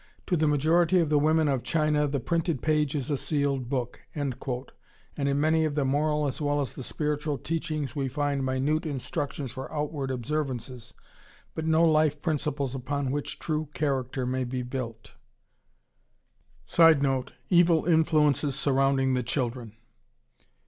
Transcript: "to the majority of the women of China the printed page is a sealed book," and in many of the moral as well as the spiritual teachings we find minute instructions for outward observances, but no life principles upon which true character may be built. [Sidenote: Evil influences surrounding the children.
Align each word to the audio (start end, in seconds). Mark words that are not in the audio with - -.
"to 0.25 0.35
the 0.35 0.47
majority 0.47 0.97
of 0.99 1.09
the 1.09 1.19
women 1.19 1.47
of 1.47 1.61
China 1.61 2.07
the 2.07 2.19
printed 2.19 2.63
page 2.63 2.95
is 2.95 3.11
a 3.11 3.17
sealed 3.17 3.69
book," 3.69 4.01
and 4.15 4.33
in 5.15 5.39
many 5.39 5.63
of 5.63 5.75
the 5.75 5.85
moral 5.85 6.25
as 6.25 6.41
well 6.41 6.59
as 6.59 6.73
the 6.73 6.81
spiritual 6.81 7.37
teachings 7.37 7.95
we 7.95 8.07
find 8.07 8.43
minute 8.43 8.87
instructions 8.87 9.51
for 9.51 9.71
outward 9.71 10.09
observances, 10.09 10.95
but 11.53 11.67
no 11.67 11.85
life 11.85 12.19
principles 12.19 12.73
upon 12.73 13.11
which 13.11 13.37
true 13.37 13.69
character 13.75 14.25
may 14.25 14.43
be 14.43 14.63
built. 14.63 15.11
[Sidenote: 16.65 17.33
Evil 17.51 17.85
influences 17.85 18.55
surrounding 18.55 19.13
the 19.13 19.21
children. 19.21 19.73